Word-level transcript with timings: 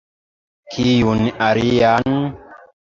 Kiun 0.75 1.23
alian? 1.49 2.19